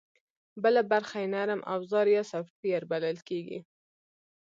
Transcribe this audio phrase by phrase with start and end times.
[0.63, 3.59] بله برخه یې نرم اوزار یا سافټویر بلل کېږي